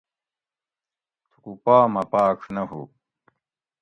[1.29, 2.81] تھُکو پا مہ پاۤڄ نہ ہُو